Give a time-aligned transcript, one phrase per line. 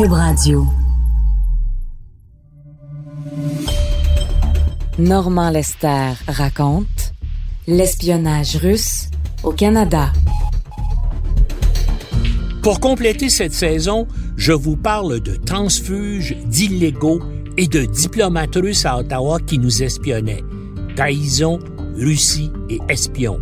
[0.00, 0.66] Cube Radio.
[4.98, 7.12] Normand Lester raconte
[7.66, 9.10] l'espionnage russe
[9.42, 10.10] au Canada.
[12.62, 17.20] Pour compléter cette saison, je vous parle de transfuges, d'illégaux
[17.58, 20.44] et de diplomates russes à Ottawa qui nous espionnaient.
[20.96, 21.58] Trahison,
[21.98, 23.38] Russie et espions.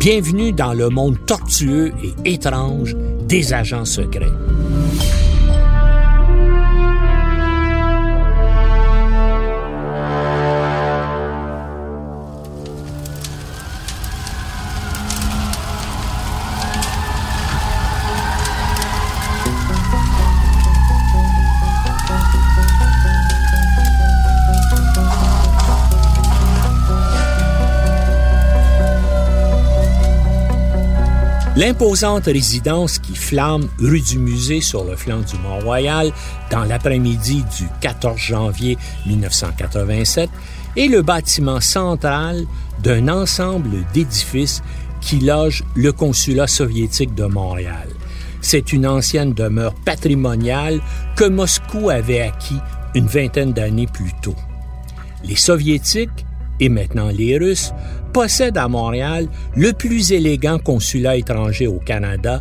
[0.00, 1.92] Bienvenue dans le monde tortueux
[2.24, 2.94] et étrange
[3.26, 4.30] des agents secrets.
[31.58, 36.12] L'imposante résidence qui flamme rue du Musée sur le flanc du Mont-Royal
[36.52, 40.30] dans l'après-midi du 14 janvier 1987
[40.76, 42.46] est le bâtiment central
[42.84, 44.62] d'un ensemble d'édifices
[45.00, 47.88] qui loge le consulat soviétique de Montréal.
[48.40, 50.80] C'est une ancienne demeure patrimoniale
[51.16, 52.60] que Moscou avait acquis
[52.94, 54.36] une vingtaine d'années plus tôt.
[55.24, 56.24] Les Soviétiques
[56.60, 57.72] et maintenant les Russes
[58.12, 62.40] possède à Montréal le plus élégant consulat étranger au Canada,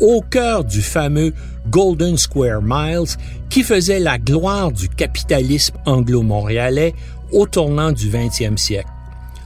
[0.00, 1.32] au cœur du fameux
[1.70, 3.16] Golden Square Miles
[3.48, 6.94] qui faisait la gloire du capitalisme anglo-montréalais
[7.32, 8.90] au tournant du 20e siècle.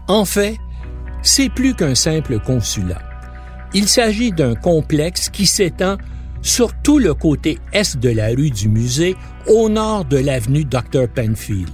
[0.09, 0.57] En fait,
[1.23, 3.01] c'est plus qu'un simple consulat.
[3.73, 5.97] Il s'agit d'un complexe qui s'étend
[6.43, 9.17] sur tout le côté est de la rue du musée,
[9.47, 11.07] au nord de l'avenue Dr.
[11.15, 11.71] Penfield.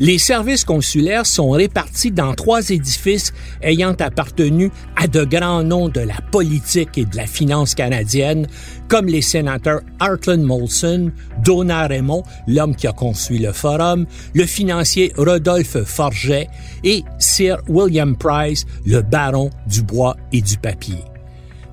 [0.00, 3.32] Les services consulaires sont répartis dans trois édifices
[3.62, 8.46] ayant appartenu à de grands noms de la politique et de la finance canadienne,
[8.86, 11.10] comme les sénateurs Hartland Molson,
[11.44, 16.48] Donald Raymond, l'homme qui a construit le forum, le financier Rodolphe Forget
[16.84, 21.02] et Sir William Price, le baron du bois et du papier.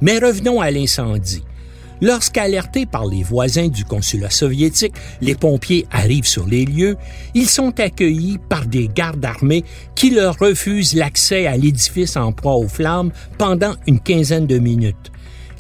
[0.02, 1.44] Mais revenons à l'incendie.
[2.02, 6.98] Lorsqu'alertés par les voisins du consulat soviétique, les pompiers arrivent sur les lieux,
[7.34, 9.64] ils sont accueillis par des gardes armés
[9.96, 15.12] qui leur refusent l'accès à l'édifice en proie aux flammes pendant une quinzaine de minutes.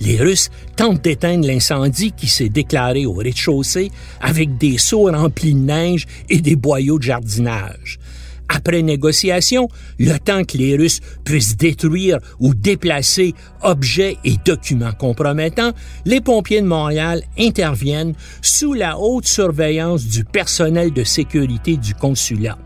[0.01, 5.59] Les Russes tentent d'éteindre l'incendie qui s'est déclaré au rez-de-chaussée avec des seaux remplis de
[5.59, 7.99] neige et des boyaux de jardinage.
[8.47, 9.67] Après négociation,
[9.99, 15.71] le temps que les Russes puissent détruire ou déplacer objets et documents compromettants,
[16.05, 22.57] les pompiers de Montréal interviennent sous la haute surveillance du personnel de sécurité du consulat.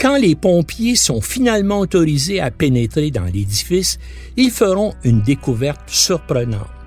[0.00, 3.98] Quand les pompiers sont finalement autorisés à pénétrer dans l'édifice,
[4.36, 6.81] ils feront une découverte surprenante.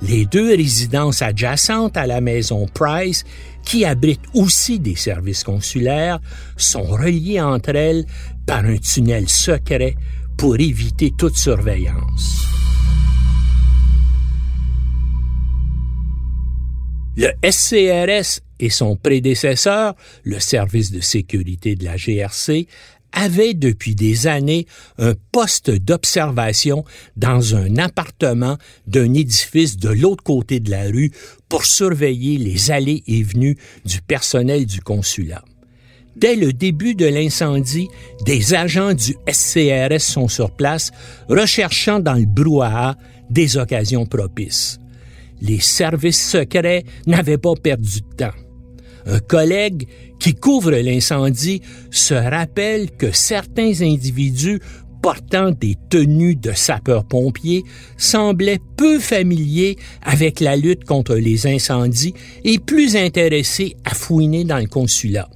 [0.00, 3.24] Les deux résidences adjacentes à la maison Price
[3.64, 6.20] qui abritent aussi des services consulaires,
[6.56, 8.06] sont reliées entre elles
[8.46, 9.94] par un tunnel secret
[10.36, 12.44] pour éviter toute surveillance.
[17.16, 22.68] Le SCRS et son prédécesseur, le service de sécurité de la GRC,
[23.12, 24.66] avait depuis des années
[24.98, 26.84] un poste d'observation
[27.16, 31.12] dans un appartement d'un édifice de l'autre côté de la rue
[31.48, 35.44] pour surveiller les allées et venues du personnel du consulat.
[36.16, 37.88] Dès le début de l'incendie,
[38.24, 40.90] des agents du SCRS sont sur place,
[41.28, 42.96] recherchant dans le brouhaha
[43.30, 44.80] des occasions propices.
[45.40, 48.47] Les services secrets n'avaient pas perdu de temps.
[49.08, 49.88] Un collègue
[50.20, 54.60] qui couvre l'incendie se rappelle que certains individus
[55.00, 57.64] portant des tenues de sapeurs-pompiers
[57.96, 62.14] semblaient peu familiers avec la lutte contre les incendies
[62.44, 65.30] et plus intéressés à fouiner dans le consulat.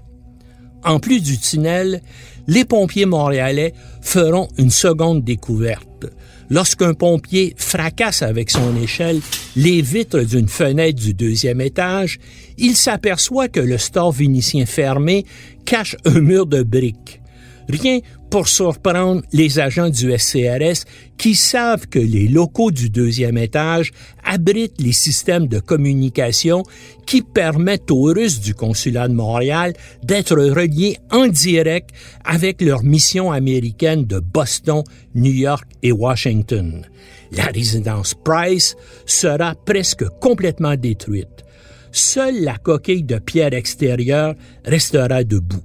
[0.85, 2.03] En plus du tunnel,
[2.49, 3.73] les pompiers montréalais
[4.03, 6.07] feront une seconde découverte.
[6.53, 9.23] Lorsqu'un pompier fracasse avec son échelle
[9.57, 12.19] les vitres d'une fenêtre du deuxième étage,
[12.59, 15.25] il s'aperçoit que le store vénitien fermé
[15.65, 17.23] cache un mur de briques.
[17.71, 18.01] Rien
[18.33, 20.87] pour surprendre les agents du SCRS
[21.19, 23.93] qui savent que les locaux du deuxième étage
[24.25, 26.63] abritent les systèmes de communication
[27.07, 31.91] qui permettent aux Russes du consulat de Montréal d'être reliés en direct
[32.25, 34.83] avec leur mission américaine de Boston,
[35.15, 36.87] New York et Washington.
[37.33, 41.45] La résidence Price sera presque complètement détruite.
[41.91, 45.63] Seule la coquille de pierre extérieure restera debout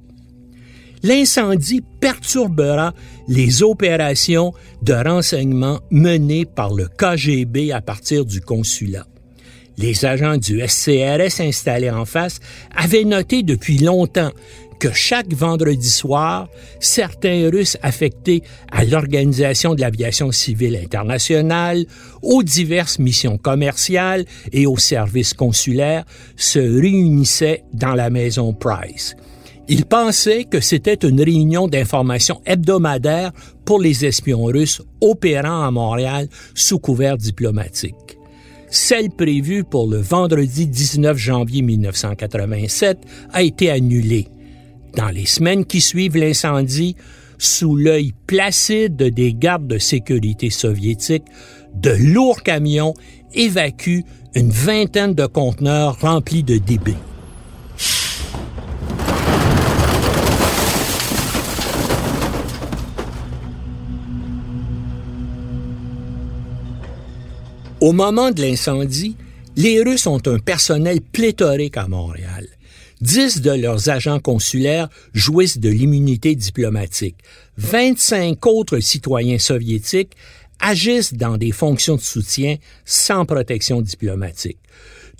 [1.03, 2.93] l'incendie perturbera
[3.27, 9.05] les opérations de renseignement menées par le KGB à partir du consulat.
[9.77, 12.39] Les agents du SCRS installés en face
[12.75, 14.31] avaient noté depuis longtemps
[14.79, 16.49] que chaque vendredi soir,
[16.79, 21.85] certains Russes affectés à l'Organisation de l'aviation civile internationale,
[22.21, 26.05] aux diverses missions commerciales et aux services consulaires
[26.35, 29.15] se réunissaient dans la maison Price.
[29.69, 33.33] Il pensait que c'était une réunion d'information hebdomadaire
[33.65, 38.17] pour les espions russes opérant à Montréal sous couvert diplomatique.
[38.69, 42.97] Celle prévue pour le vendredi 19 janvier 1987
[43.33, 44.27] a été annulée.
[44.95, 46.95] Dans les semaines qui suivent l'incendie,
[47.37, 51.25] sous l'œil placide des gardes de sécurité soviétiques,
[51.75, 52.93] de lourds camions
[53.33, 54.03] évacuent
[54.33, 56.95] une vingtaine de conteneurs remplis de débris.
[67.87, 69.15] Au moment de l'incendie,
[69.55, 72.45] les Russes ont un personnel pléthorique à Montréal.
[72.99, 77.15] Dix de leurs agents consulaires jouissent de l'immunité diplomatique.
[77.55, 80.17] 25 autres citoyens soviétiques
[80.59, 84.59] agissent dans des fonctions de soutien sans protection diplomatique.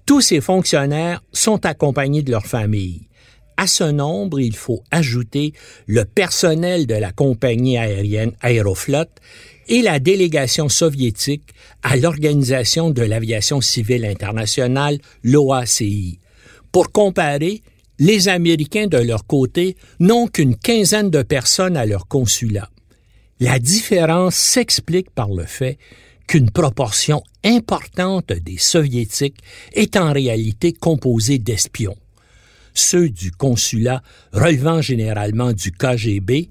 [0.05, 3.07] Tous ces fonctionnaires sont accompagnés de leurs familles.
[3.55, 5.53] À ce nombre, il faut ajouter
[5.85, 9.07] le personnel de la compagnie aérienne Aeroflot
[9.67, 11.53] et la délégation soviétique
[11.83, 16.19] à l'Organisation de l'aviation civile internationale, l'OACI.
[16.71, 17.61] Pour comparer,
[17.99, 22.69] les Américains de leur côté n'ont qu'une quinzaine de personnes à leur consulat.
[23.39, 25.77] La différence s'explique par le fait
[26.27, 29.37] qu'une proportion importante des Soviétiques
[29.73, 31.95] est en réalité composée d'espions.
[32.73, 34.03] Ceux du consulat
[34.33, 36.49] relevant généralement du KGB,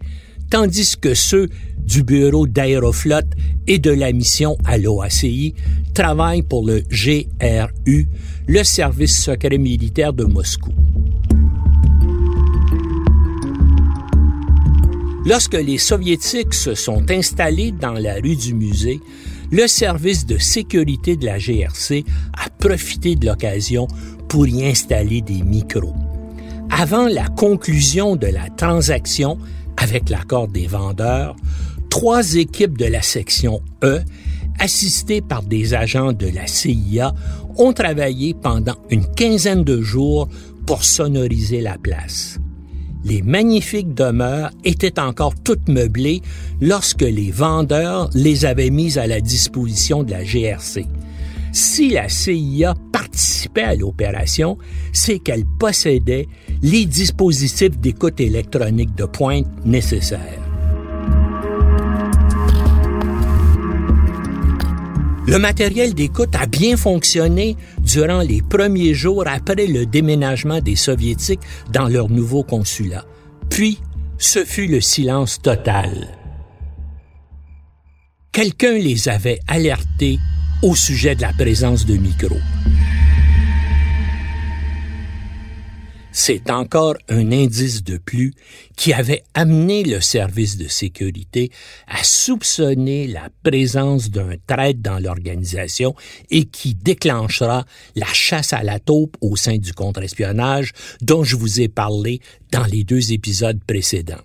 [0.50, 1.48] tandis que ceux
[1.78, 3.20] du bureau d'Aéroflot
[3.66, 5.54] et de la mission à l'OACI
[5.94, 8.08] travaillent pour le GRU,
[8.46, 10.72] le service secret militaire de Moscou.
[15.24, 19.00] Lorsque les Soviétiques se sont installés dans la rue du musée,
[19.50, 23.88] le service de sécurité de la GRC a profité de l'occasion
[24.28, 25.94] pour y installer des micros.
[26.70, 29.38] Avant la conclusion de la transaction
[29.76, 31.36] avec l'accord des vendeurs,
[31.90, 34.00] trois équipes de la section E,
[34.58, 37.14] assistées par des agents de la CIA,
[37.56, 40.28] ont travaillé pendant une quinzaine de jours
[40.66, 42.38] pour sonoriser la place.
[43.04, 46.22] Les magnifiques demeures étaient encore toutes meublées
[46.60, 50.86] lorsque les vendeurs les avaient mises à la disposition de la GRC.
[51.52, 52.74] Si la CIA
[53.62, 54.58] à l'opération,
[54.92, 56.28] c'est qu'elle possédait
[56.62, 60.42] les dispositifs d'écoute électronique de pointe nécessaires.
[65.26, 71.40] Le matériel d'écoute a bien fonctionné durant les premiers jours après le déménagement des Soviétiques
[71.72, 73.04] dans leur nouveau consulat.
[73.50, 73.80] Puis,
[74.18, 75.90] ce fut le silence total.
[78.30, 80.18] Quelqu'un les avait alertés
[80.62, 82.36] au sujet de la présence de micros.
[86.16, 88.32] C'est encore un indice de plus
[88.74, 91.50] qui avait amené le service de sécurité
[91.86, 95.94] à soupçonner la présence d'un traître dans l'organisation
[96.30, 101.60] et qui déclenchera la chasse à la taupe au sein du contre-espionnage dont je vous
[101.60, 102.20] ai parlé
[102.50, 104.24] dans les deux épisodes précédents.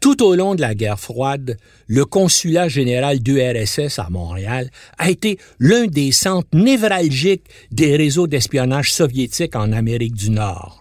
[0.00, 1.56] Tout au long de la guerre froide,
[1.86, 8.92] le consulat général d'URSS à Montréal a été l'un des centres névralgiques des réseaux d'espionnage
[8.92, 10.79] soviétiques en Amérique du Nord.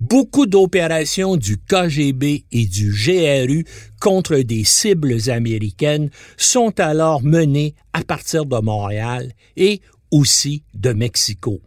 [0.00, 3.64] Beaucoup d'opérations du KGB et du GRU
[3.98, 11.60] contre des cibles américaines sont alors menées à partir de Montréal et aussi de Mexico.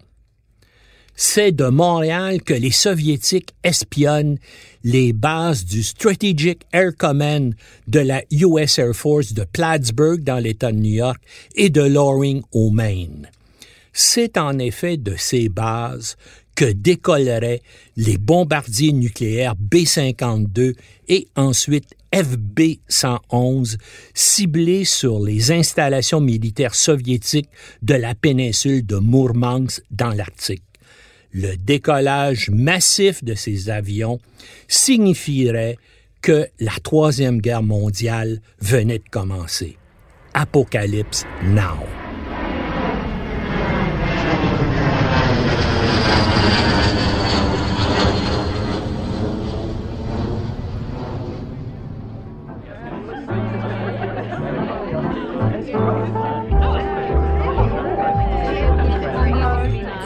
[1.16, 4.38] C'est de Montréal que les Soviétiques espionnent
[4.84, 7.54] les bases du Strategic Air Command
[7.88, 11.22] de la US Air Force de Plattsburgh dans l'État de New York
[11.56, 13.28] et de Loring au Maine.
[13.92, 16.16] C'est en effet de ces bases
[16.60, 17.62] que décolleraient
[17.96, 20.76] les bombardiers nucléaires B-52
[21.08, 23.78] et ensuite FB-111
[24.14, 27.48] ciblé sur les installations militaires soviétiques
[27.82, 30.66] de la péninsule de Mourmansk dans l'Arctique.
[31.32, 34.20] Le décollage massif de ces avions
[34.68, 35.78] signifierait
[36.22, 39.78] que la Troisième Guerre mondiale venait de commencer.
[40.34, 42.09] Apocalypse Now.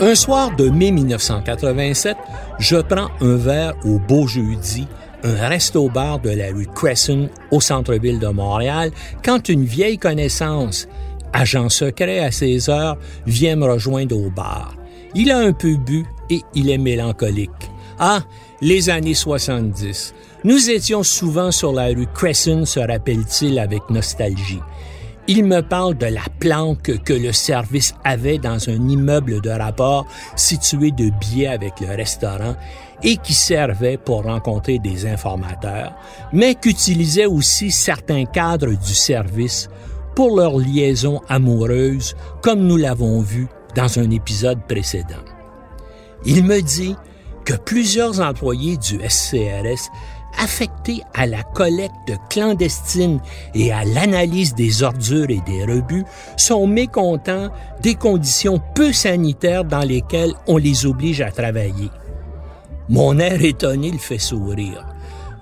[0.06, 2.18] Un soir de mai 1987,
[2.60, 4.86] je prends un verre au Beau Jeudi,
[5.24, 8.92] un resto-bar de la rue Crescent au centre-ville de Montréal,
[9.24, 10.90] quand une vieille connaissance,
[11.32, 14.76] agent secret à 16 heures, vient me rejoindre au bar.
[15.16, 17.72] Il a un peu bu et il est mélancolique.
[17.98, 18.24] Ah,
[18.60, 20.14] les années 70.
[20.44, 24.60] Nous étions souvent sur la rue Crescent, se rappelle-t-il avec nostalgie.
[25.28, 30.06] Il me parle de la planque que le service avait dans un immeuble de rapport
[30.36, 32.56] situé de biais avec le restaurant
[33.04, 35.94] et qui servait pour rencontrer des informateurs,
[36.34, 39.70] mais qu'utilisait aussi certains cadres du service
[40.14, 45.24] pour leur liaison amoureuse, comme nous l'avons vu dans un épisode précédent.
[46.26, 46.98] Il me dit
[47.46, 49.90] que plusieurs employés du SCRS
[50.38, 53.20] affectés à la collecte clandestine
[53.54, 56.06] et à l'analyse des ordures et des rebuts
[56.38, 57.50] sont mécontents
[57.82, 61.90] des conditions peu sanitaires dans lesquelles on les oblige à travailler.
[62.90, 64.86] Mon air étonné le fait sourire.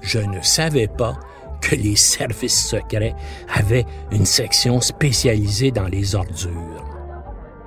[0.01, 1.17] Je ne savais pas
[1.61, 3.15] que les services secrets
[3.53, 6.85] avaient une section spécialisée dans les ordures.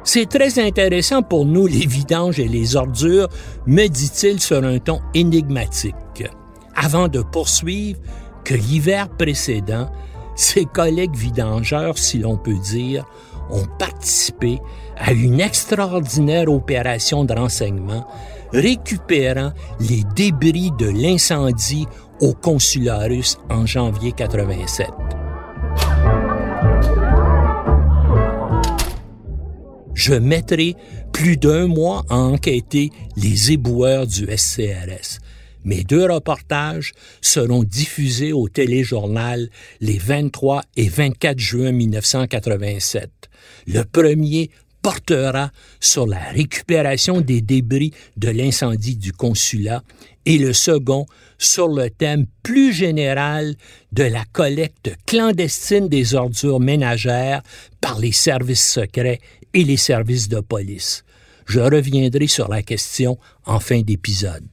[0.04, 3.28] C'est très intéressant pour nous les vidanges et les ordures,
[3.66, 5.94] me dit-il sur un ton énigmatique
[6.76, 8.00] avant de poursuivre
[8.44, 9.90] que l'hiver précédent,
[10.36, 13.04] ses collègues vidangeurs, si l'on peut dire,
[13.50, 14.60] ont participé
[14.96, 18.06] à une extraordinaire opération de renseignement
[18.52, 21.86] récupérant les débris de l'incendie
[22.20, 24.88] au consulat russe en janvier 87.
[29.94, 30.74] Je mettrai
[31.12, 35.20] plus d'un mois à enquêter les éboueurs du SCRS.
[35.64, 39.48] Mes deux reportages seront diffusés au téléjournal
[39.80, 43.10] les 23 et 24 juin 1987.
[43.66, 44.50] Le premier
[44.82, 49.82] portera sur la récupération des débris de l'incendie du consulat
[50.26, 51.06] et le second
[51.38, 53.54] sur le thème plus général
[53.92, 57.42] de la collecte clandestine des ordures ménagères
[57.80, 59.20] par les services secrets
[59.54, 61.04] et les services de police.
[61.46, 64.48] Je reviendrai sur la question en fin d'épisode.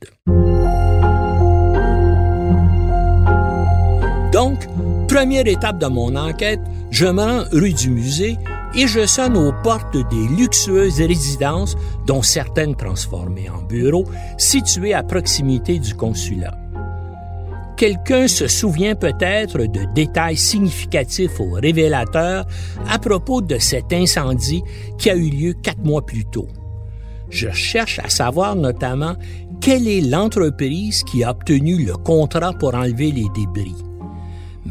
[4.42, 4.66] Donc,
[5.08, 8.40] première étape de mon enquête, je me rends rue du musée
[8.74, 11.76] et je sonne aux portes des luxueuses résidences,
[12.08, 14.08] dont certaines transformées en bureaux,
[14.40, 16.58] situées à proximité du consulat.
[17.78, 22.48] Quelqu'un se souvient peut-être de détails significatifs ou révélateurs
[22.90, 24.64] à propos de cet incendie
[24.98, 26.48] qui a eu lieu quatre mois plus tôt.
[27.30, 29.14] Je cherche à savoir notamment
[29.62, 33.76] quelle est l'entreprise qui a obtenu le contrat pour enlever les débris.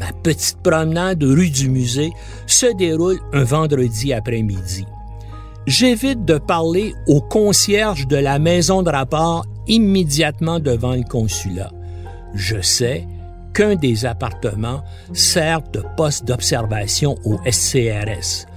[0.01, 2.11] Ma petite promenade rue du musée
[2.47, 4.83] se déroule un vendredi après-midi.
[5.67, 11.69] J'évite de parler au concierge de la maison de rapport immédiatement devant le consulat.
[12.33, 13.07] Je sais
[13.53, 18.47] qu'un des appartements sert de poste d'observation au SCRS.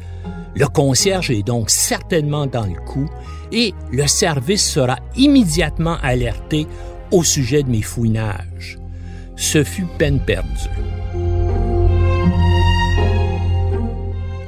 [0.56, 3.10] Le concierge est donc certainement dans le coup
[3.52, 6.66] et le service sera immédiatement alerté
[7.10, 8.78] au sujet de mes fouinages.
[9.36, 10.70] Ce fut peine perdue.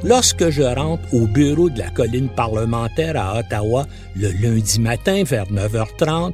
[0.06, 5.50] Lorsque je rentre au bureau de la colline parlementaire à Ottawa le lundi matin vers
[5.50, 6.32] 9h30,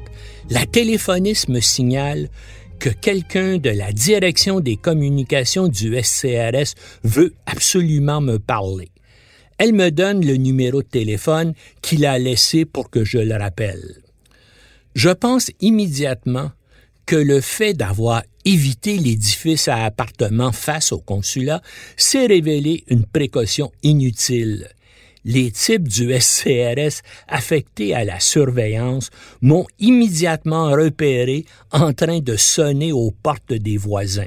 [0.51, 2.29] la téléphoniste me signale
[2.79, 8.91] que quelqu'un de la direction des communications du SCRS veut absolument me parler.
[9.57, 14.03] Elle me donne le numéro de téléphone qu'il a laissé pour que je le rappelle.
[14.95, 16.51] Je pense immédiatement
[17.07, 21.63] que le fait d'avoir évité l'édifice à appartements face au consulat
[21.97, 24.69] s'est révélé une précaution inutile.
[25.25, 32.93] Les types du SCRS affectés à la surveillance m'ont immédiatement repéré en train de sonner
[32.93, 34.27] aux portes des voisins.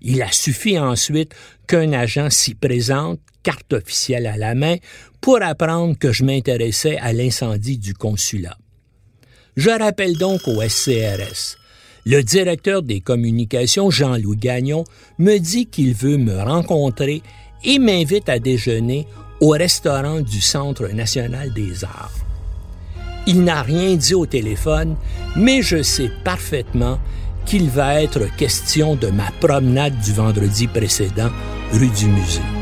[0.00, 1.32] Il a suffi ensuite
[1.68, 4.76] qu'un agent s'y présente, carte officielle à la main,
[5.20, 8.58] pour apprendre que je m'intéressais à l'incendie du consulat.
[9.56, 11.61] Je rappelle donc au SCRS.
[12.04, 14.84] Le directeur des communications, Jean-Louis Gagnon,
[15.18, 17.22] me dit qu'il veut me rencontrer
[17.64, 19.06] et m'invite à déjeuner
[19.40, 22.12] au restaurant du Centre national des arts.
[23.26, 24.96] Il n'a rien dit au téléphone,
[25.36, 26.98] mais je sais parfaitement
[27.46, 31.30] qu'il va être question de ma promenade du vendredi précédent
[31.72, 32.61] rue du Musée.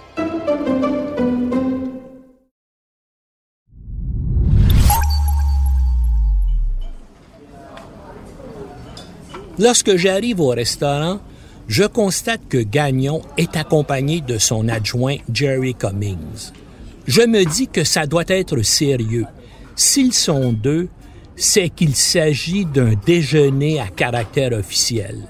[9.61, 11.19] Lorsque j'arrive au restaurant,
[11.67, 16.51] je constate que Gagnon est accompagné de son adjoint Jerry Cummings.
[17.05, 19.27] Je me dis que ça doit être sérieux.
[19.75, 20.89] S'ils sont deux,
[21.35, 25.27] c'est qu'il s'agit d'un déjeuner à caractère officiel.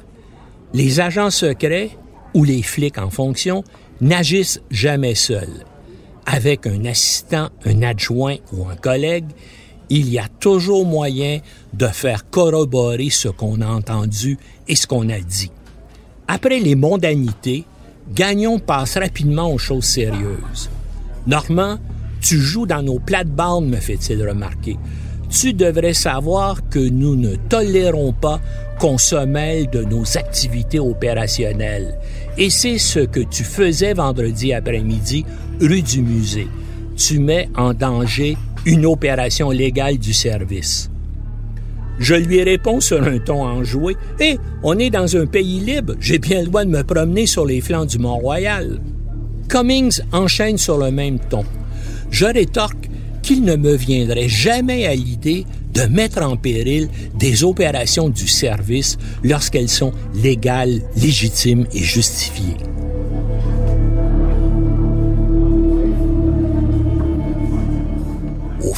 [0.73, 1.89] Les agents secrets,
[2.33, 3.65] ou les flics en fonction,
[4.00, 5.65] n'agissent jamais seuls.
[6.25, 9.27] Avec un assistant, un adjoint ou un collègue,
[9.91, 11.39] il y a toujours moyen
[11.74, 14.38] de faire corroborer ce qu'on a entendu
[14.69, 15.51] et ce qu'on a dit.
[16.29, 17.65] Après les mondanités,
[18.13, 20.69] Gagnon passe rapidement aux choses sérieuses.
[21.27, 21.77] Normand,
[22.21, 24.77] tu joues dans nos plates-bandes, me fait-il remarquer.
[25.29, 28.39] Tu devrais savoir que nous ne tolérons pas
[28.79, 31.98] qu'on se mêle de nos activités opérationnelles.
[32.38, 35.25] Et c'est ce que tu faisais vendredi après-midi,
[35.60, 36.48] rue du musée.
[36.95, 40.89] Tu mets en danger une opération légale du service.
[42.00, 43.96] Je lui réponds sur un ton enjoué.
[44.20, 47.46] Hé, on est dans un pays libre, j'ai bien le droit de me promener sur
[47.46, 48.79] les flancs du Mont-Royal.
[49.50, 51.44] Cummings enchaîne sur le même ton.
[52.09, 52.90] Je rétorque
[53.22, 58.98] qu'il ne me viendrait jamais à l'idée de mettre en péril des opérations du service
[59.24, 62.57] lorsqu'elles sont légales, légitimes et justifiées.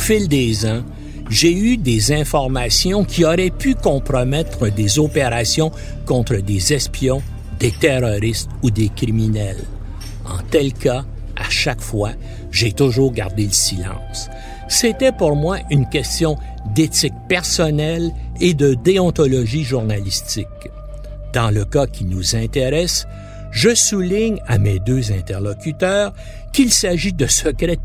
[0.04, 0.84] Fil des ans,
[1.30, 5.72] j'ai eu des informations qui auraient pu compromettre des opérations
[6.06, 7.22] contre des espions,
[7.58, 9.64] des terroristes ou des criminels.
[10.26, 11.06] En tel cas,
[11.38, 12.12] à chaque fois,
[12.52, 14.30] j'ai toujours gardé le silence.
[14.68, 16.36] C'était pour moi une question
[16.76, 18.12] d'éthique personnelle
[18.42, 20.48] et de déontologie journalistique.
[21.32, 23.08] Dans le cas qui nous intéresse,
[23.52, 26.14] je souligne à mes deux interlocuteurs
[26.52, 27.82] qu'il s'agit de secrets de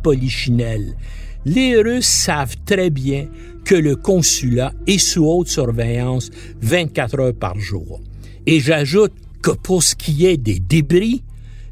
[1.48, 3.26] les Russes savent très bien
[3.64, 6.30] que le consulat est sous haute surveillance
[6.61, 8.02] 24 heures par jour.
[8.46, 11.22] Et j'ajoute que pour ce qui est des débris,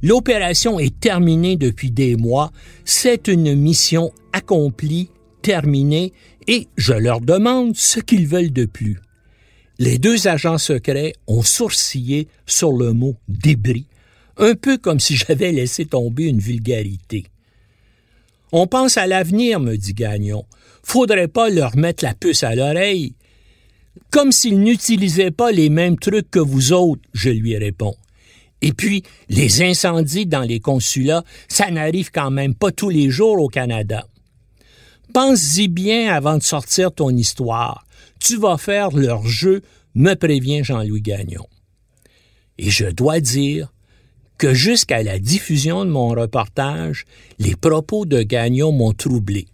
[0.02, 2.52] l'opération est terminée depuis des mois.
[2.86, 5.10] C'est une mission accomplie,
[5.42, 6.14] terminée,
[6.46, 8.98] et je leur demande ce qu'ils veulent de plus.
[9.78, 13.84] Les deux agents secrets ont sourcillé sur le mot débris,
[14.38, 17.26] un peu comme si j'avais laissé tomber une vulgarité.
[18.52, 20.44] On pense à l'avenir, me dit Gagnon.
[20.82, 23.14] Faudrait pas leur mettre la puce à l'oreille.
[24.10, 27.96] Comme s'ils n'utilisaient pas les mêmes trucs que vous autres, je lui réponds.
[28.62, 33.40] Et puis, les incendies dans les consulats, ça n'arrive quand même pas tous les jours
[33.40, 34.06] au Canada.
[35.12, 37.86] Pense-y bien avant de sortir ton histoire.
[38.18, 39.62] Tu vas faire leur jeu,
[39.94, 41.46] me prévient Jean-Louis Gagnon.
[42.58, 43.72] Et je dois dire
[44.38, 47.04] que jusqu'à la diffusion de mon reportage,
[47.38, 49.46] les propos de Gagnon m'ont troublé.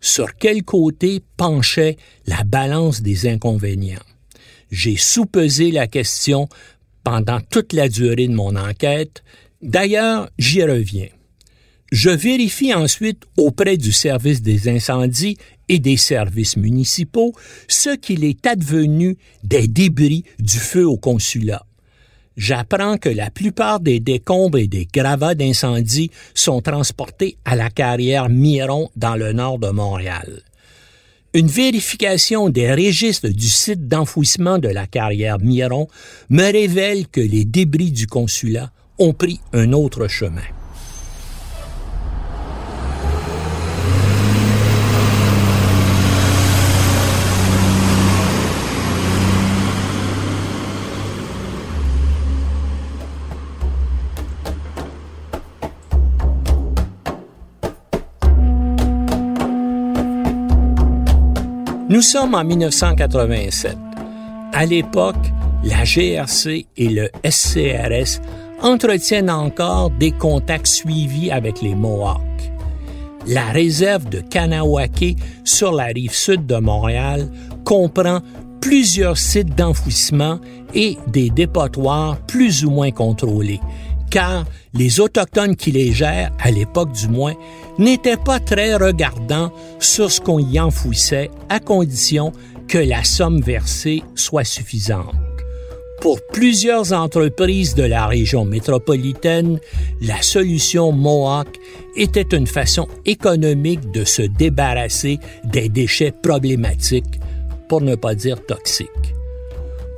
[0.00, 4.02] Sur quel côté penchait la balance des inconvénients?
[4.70, 6.48] J'ai soupesé la question
[7.04, 9.22] pendant toute la durée de mon enquête.
[9.60, 11.08] D'ailleurs, j'y reviens.
[11.92, 15.36] Je vérifie ensuite auprès du service des incendies
[15.68, 17.32] et des services municipaux
[17.68, 21.66] ce qu'il est advenu des débris du feu au consulat
[22.36, 28.28] j'apprends que la plupart des décombres et des gravats d'incendie sont transportés à la carrière
[28.28, 30.42] Miron dans le nord de Montréal.
[31.34, 35.88] Une vérification des registres du site d'enfouissement de la carrière Miron
[36.28, 40.42] me révèle que les débris du consulat ont pris un autre chemin.
[61.92, 63.76] Nous sommes en 1987.
[64.54, 65.26] À l'époque,
[65.62, 68.22] la GRC et le SCRS
[68.62, 72.50] entretiennent encore des contacts suivis avec les Mohawks.
[73.26, 77.28] La réserve de Kanawake sur la rive sud de Montréal
[77.62, 78.20] comprend
[78.62, 80.38] plusieurs sites d'enfouissement
[80.72, 83.60] et des dépotoirs plus ou moins contrôlés,
[84.12, 84.44] car
[84.74, 87.34] les Autochtones qui les gèrent, à l'époque du moins,
[87.78, 92.30] n'étaient pas très regardants sur ce qu'on y enfouissait à condition
[92.68, 95.14] que la somme versée soit suffisante.
[96.00, 99.58] Pour plusieurs entreprises de la région métropolitaine,
[100.00, 101.48] la solution Mohawk
[101.96, 107.20] était une façon économique de se débarrasser des déchets problématiques,
[107.68, 109.14] pour ne pas dire toxiques.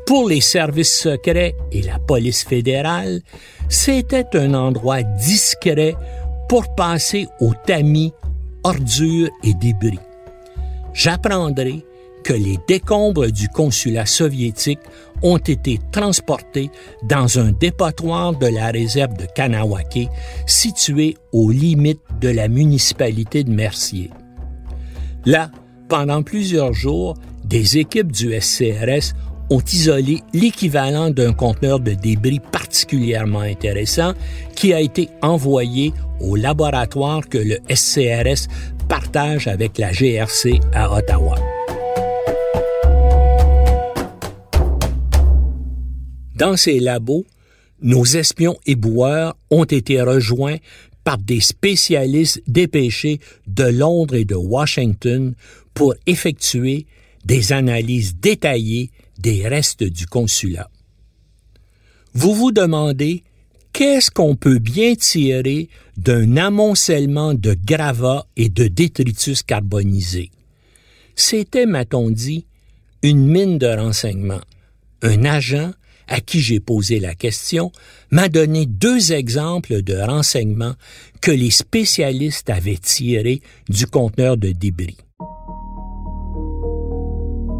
[0.06, 3.20] Pour les services secrets et la police fédérale,
[3.68, 5.94] c'était un endroit discret
[6.48, 8.12] pour passer au tamis,
[8.64, 9.98] ordures et débris.
[10.92, 11.84] J'apprendrai
[12.22, 14.80] que les décombres du consulat soviétique
[15.22, 16.70] ont été transportés
[17.02, 20.08] dans un dépotoir de la réserve de Kanawake,
[20.46, 24.10] situé aux limites de la municipalité de Mercier.
[25.24, 25.50] Là,
[25.88, 27.14] pendant plusieurs jours,
[27.44, 29.14] des équipes du SCRS
[29.50, 34.14] ont isolé l'équivalent d'un conteneur de débris particulièrement intéressant
[34.54, 38.48] qui a été envoyé au laboratoire que le SCRS
[38.88, 41.36] partage avec la GRC à Ottawa.
[46.36, 47.24] Dans ces labos,
[47.80, 50.56] nos espions éboueurs ont été rejoints
[51.04, 55.34] par des spécialistes dépêchés de Londres et de Washington
[55.74, 56.86] pour effectuer
[57.24, 58.90] des analyses détaillées
[59.24, 60.70] des restes du consulat.
[62.12, 63.24] Vous vous demandez
[63.72, 70.30] qu'est-ce qu'on peut bien tirer d'un amoncellement de gravats et de détritus carbonisés?
[71.16, 72.44] C'était, m'a-t-on dit,
[73.02, 74.42] une mine de renseignements.
[75.02, 75.72] Un agent
[76.06, 77.72] à qui j'ai posé la question,
[78.10, 80.74] m'a donné deux exemples de renseignements
[81.22, 84.98] que les spécialistes avaient tirés du conteneur de débris.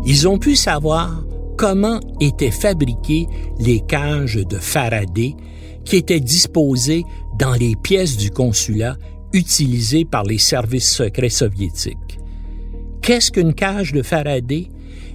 [0.05, 1.25] Ils ont pu savoir
[1.57, 3.27] comment étaient fabriquées
[3.59, 5.35] les cages de Faraday
[5.85, 7.05] qui étaient disposées
[7.39, 8.97] dans les pièces du consulat
[9.33, 12.19] utilisées par les services secrets soviétiques.
[13.03, 14.69] Qu'est-ce qu'une cage de Faraday?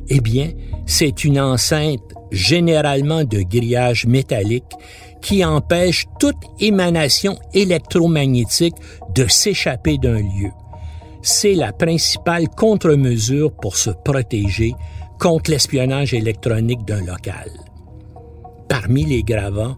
[0.10, 0.52] Eh bien,
[0.86, 4.64] c'est une enceinte généralement de grillage métallique
[5.22, 8.76] qui empêche toute émanation électromagnétique
[9.16, 10.52] de s'échapper d'un lieu.
[11.22, 14.74] C'est la principale contre-mesure pour se protéger
[15.20, 17.52] contre l'espionnage électronique d'un local.
[18.68, 19.78] Parmi les gravats,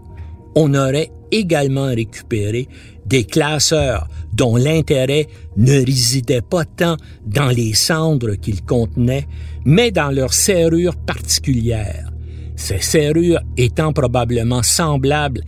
[0.55, 2.67] on aurait également récupéré
[3.05, 5.27] des classeurs dont l'intérêt
[5.57, 9.27] ne résidait pas tant dans les cendres qu'ils contenaient,
[9.65, 12.11] mais dans leur serrure particulière,
[12.55, 15.41] ces serrures étant probablement semblables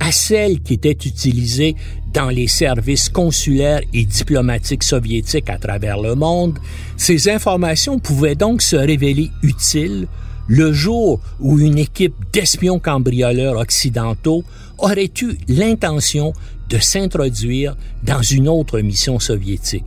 [0.00, 1.76] à celles qui étaient utilisées
[2.12, 6.58] dans les services consulaires et diplomatiques soviétiques à travers le monde,
[6.96, 10.08] ces informations pouvaient donc se révéler utiles
[10.48, 14.42] le jour où une équipe d'espions cambrioleurs occidentaux
[14.78, 16.32] aurait eu l'intention
[16.68, 19.84] de s'introduire dans une autre mission soviétique.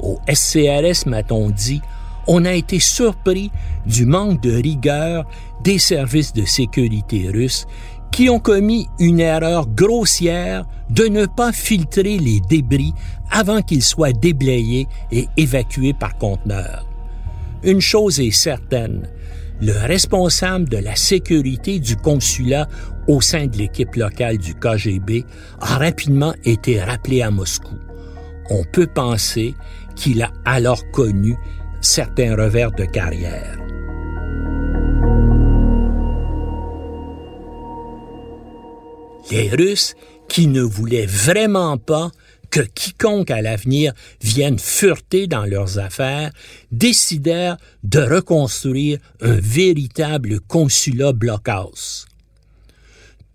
[0.00, 1.80] Au SCRS, m'a-t-on dit,
[2.28, 3.50] on a été surpris
[3.86, 5.24] du manque de rigueur
[5.64, 7.66] des services de sécurité russes
[8.12, 12.94] qui ont commis une erreur grossière de ne pas filtrer les débris
[13.30, 16.86] avant qu'ils soient déblayés et évacués par conteneur.
[17.62, 19.08] Une chose est certaine,
[19.60, 22.68] le responsable de la sécurité du consulat
[23.08, 25.24] au sein de l'équipe locale du KGB
[25.60, 27.74] a rapidement été rappelé à Moscou.
[28.50, 29.54] On peut penser
[29.96, 31.36] qu'il a alors connu
[31.80, 33.67] certains revers de carrière.
[39.30, 39.94] Les Russes,
[40.28, 42.10] qui ne voulaient vraiment pas
[42.50, 46.32] que quiconque à l'avenir vienne fureter dans leurs affaires,
[46.72, 52.06] décidèrent de reconstruire un véritable consulat blockhouse.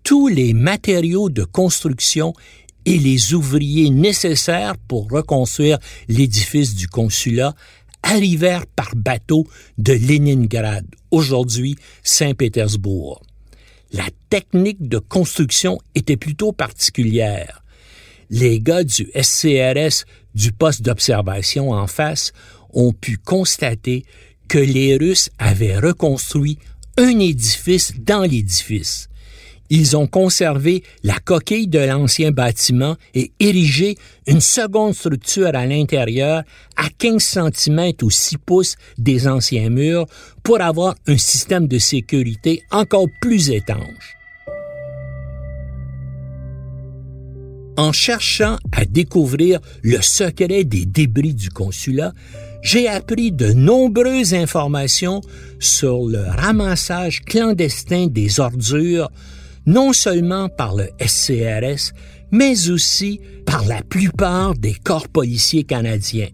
[0.02, 2.34] Tous les matériaux de construction
[2.86, 5.78] et les ouvriers nécessaires pour reconstruire
[6.08, 7.54] l'édifice du consulat
[8.02, 9.46] arrivèrent par bateau
[9.78, 13.22] de Leningrad, aujourd'hui Saint-Pétersbourg.
[13.94, 17.62] La technique de construction était plutôt particulière.
[18.28, 20.04] Les gars du SCRS
[20.34, 22.32] du poste d'observation en face
[22.72, 24.04] ont pu constater
[24.48, 26.58] que les Russes avaient reconstruit
[26.96, 29.08] un édifice dans l'édifice.
[29.74, 33.96] Ils ont conservé la coquille de l'ancien bâtiment et érigé
[34.28, 36.44] une seconde structure à l'intérieur
[36.76, 40.06] à 15 cm ou 6 pouces des anciens murs
[40.44, 44.16] pour avoir un système de sécurité encore plus étanche.
[47.76, 52.12] En cherchant à découvrir le secret des débris du consulat,
[52.62, 55.20] j'ai appris de nombreuses informations
[55.58, 59.10] sur le ramassage clandestin des ordures,
[59.66, 61.92] non seulement par le SCRS,
[62.30, 66.28] mais aussi par la plupart des corps policiers canadiens.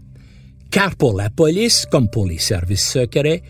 [0.71, 3.43] Car pour la police, comme pour les services secrets,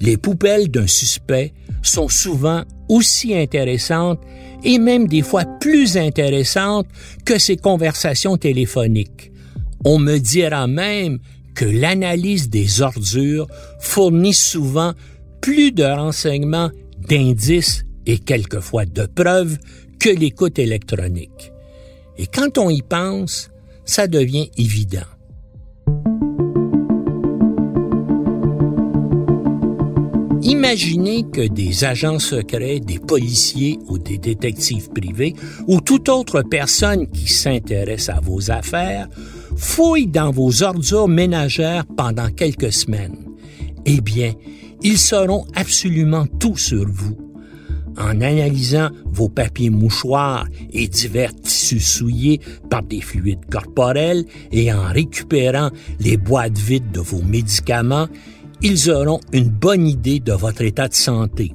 [0.00, 4.20] les poubelles d'un suspect sont souvent aussi intéressantes
[4.64, 6.86] et même des fois plus intéressantes
[7.24, 9.30] que ses conversations téléphoniques.
[9.84, 11.18] On me dira même
[11.54, 13.48] que l'analyse des ordures
[13.80, 14.92] fournit souvent
[15.40, 16.70] plus de renseignements,
[17.08, 19.58] d'indices et quelquefois de preuves
[19.98, 21.52] que l'écoute électronique.
[22.18, 23.50] Et quand on y pense,
[23.84, 25.06] ça devient évident.
[30.42, 35.34] Imaginez que des agents secrets, des policiers ou des détectives privés
[35.68, 39.08] ou toute autre personne qui s'intéresse à vos affaires
[39.56, 43.18] fouillent dans vos ordures ménagères pendant quelques semaines.
[43.86, 44.34] Eh bien,
[44.82, 47.21] ils sauront absolument tout sur vous.
[47.98, 54.84] En analysant vos papiers mouchoirs et divers tissus souillés par des fluides corporels et en
[54.84, 58.08] récupérant les boîtes vides de vos médicaments,
[58.62, 61.52] ils auront une bonne idée de votre état de santé.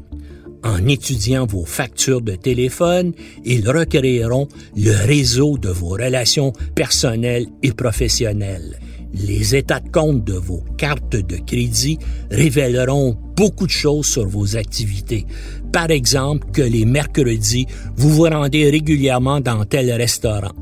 [0.64, 3.14] En étudiant vos factures de téléphone,
[3.46, 8.78] ils recréeront le réseau de vos relations personnelles et professionnelles.
[9.14, 11.98] Les états de compte de vos cartes de crédit
[12.30, 15.26] révéleront beaucoup de choses sur vos activités.
[15.72, 20.54] Par exemple, que les mercredis, vous vous rendez régulièrement dans tel restaurant,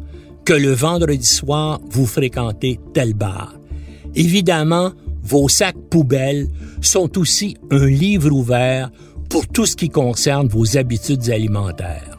[0.45, 3.55] que le vendredi soir, vous fréquentez tel bar.
[4.15, 4.91] Évidemment,
[5.23, 6.47] vos sacs poubelles
[6.81, 8.91] sont aussi un livre ouvert
[9.29, 12.17] pour tout ce qui concerne vos habitudes alimentaires.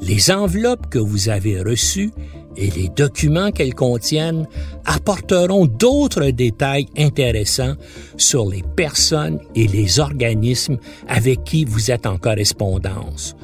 [0.00, 2.12] Les enveloppes que vous avez reçues
[2.56, 4.46] et les documents qu'elles contiennent
[4.84, 7.74] apporteront d'autres détails intéressants
[8.16, 13.36] sur les personnes et les organismes avec qui vous êtes en correspondance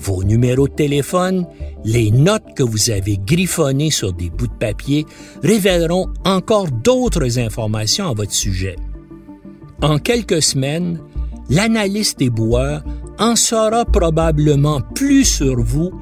[0.00, 1.46] vos numéros de téléphone,
[1.84, 5.06] les notes que vous avez griffonnées sur des bouts de papier
[5.42, 8.76] révéleront encore d'autres informations à votre sujet.
[9.82, 11.00] En quelques semaines,
[11.48, 12.82] l'analyste éboueur
[13.20, 15.92] en saura probablement plus sur vous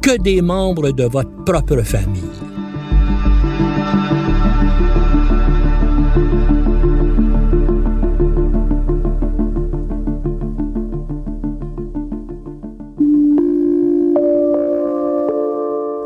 [0.00, 2.22] que des membres de votre propre famille.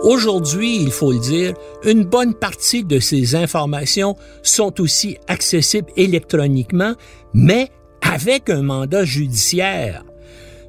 [0.02, 1.54] Aujourd'hui, il faut le dire,
[1.84, 6.94] une bonne partie de ces informations sont aussi accessibles électroniquement,
[7.34, 7.70] mais
[8.02, 10.02] avec un mandat judiciaire.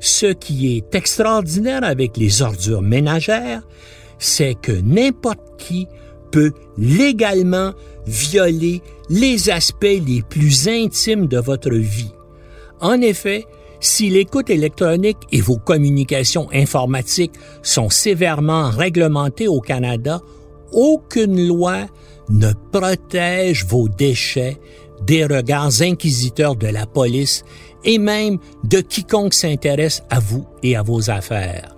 [0.03, 3.61] Ce qui est extraordinaire avec les ordures ménagères,
[4.19, 5.87] c'est que n'importe qui
[6.29, 7.71] peut légalement
[8.05, 12.11] violer les aspects les plus intimes de votre vie.
[12.81, 13.45] En effet,
[13.79, 20.19] si l'écoute électronique et vos communications informatiques sont sévèrement réglementées au Canada,
[20.73, 21.85] aucune loi
[22.27, 24.59] ne protège vos déchets
[25.05, 27.43] des regards inquisiteurs de la police
[27.83, 31.75] et même de quiconque s'intéresse à vous et à vos affaires.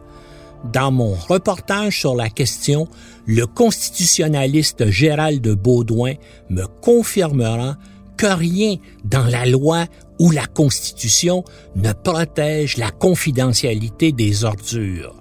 [0.71, 2.87] Dans mon reportage sur la question,
[3.27, 6.13] le constitutionnaliste Gérald Baudouin
[6.49, 7.77] me confirmera
[8.17, 9.85] que rien dans la loi
[10.19, 11.43] ou la Constitution
[11.75, 15.15] ne protège la confidentialité des ordures.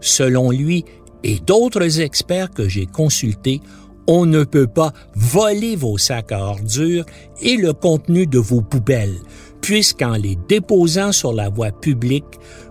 [0.00, 0.84] Selon lui
[1.22, 3.60] et d'autres experts que j'ai consultés,
[4.06, 7.04] on ne peut pas voler vos sacs à ordures
[7.40, 9.18] et le contenu de vos poubelles,
[9.60, 12.24] puisqu'en les déposant sur la voie publique,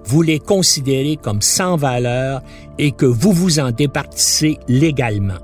[0.06, 2.42] vous les considérez comme sans valeur
[2.78, 5.40] et que vous vous en départissez légalement.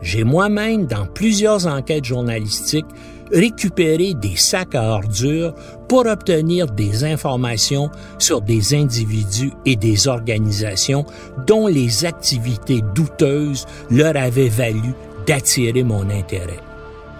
[0.00, 2.86] J'ai moi-même, dans plusieurs enquêtes journalistiques,
[3.32, 5.54] récupérer des sacs à ordures
[5.88, 11.04] pour obtenir des informations sur des individus et des organisations
[11.46, 14.92] dont les activités douteuses leur avaient valu
[15.26, 16.60] d'attirer mon intérêt.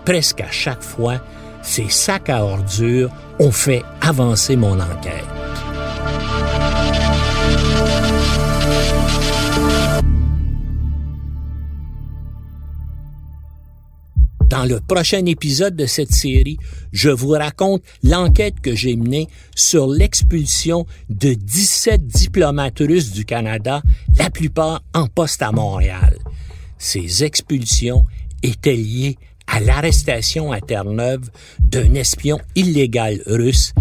[0.04, 1.16] Presque à chaque fois,
[1.62, 5.26] ces sacs à ordures ont fait avancer mon enquête.
[14.58, 16.58] Dans le prochain épisode de cette série,
[16.90, 23.82] je vous raconte l'enquête que j'ai menée sur l'expulsion de 17 diplomates russes du Canada,
[24.16, 26.18] la plupart en poste à Montréal.
[26.76, 28.04] Ces expulsions
[28.42, 29.16] étaient liées
[29.46, 33.72] à l'arrestation à Terre-Neuve d'un espion illégal russe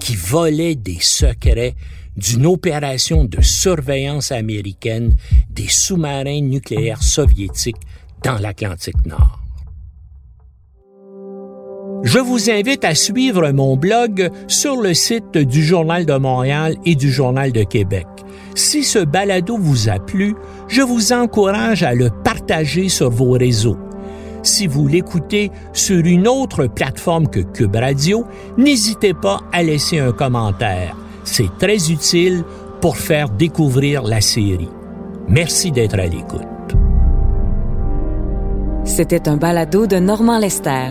[0.00, 1.74] qui volait des secrets
[2.16, 5.14] d'une opération de surveillance américaine
[5.50, 7.76] des sous-marins nucléaires soviétiques
[8.24, 9.41] dans l'Atlantique Nord.
[12.02, 16.96] Je vous invite à suivre mon blog sur le site du Journal de Montréal et
[16.96, 18.06] du Journal de Québec.
[18.56, 20.34] Si ce balado vous a plu,
[20.66, 23.78] je vous encourage à le partager sur vos réseaux.
[24.42, 28.24] Si vous l'écoutez sur une autre plateforme que Cube Radio,
[28.58, 30.96] n'hésitez pas à laisser un commentaire.
[31.22, 32.42] C'est très utile
[32.80, 34.70] pour faire découvrir la série.
[35.28, 36.42] Merci d'être à l'écoute.
[38.84, 40.90] C'était un balado de Normand Lester.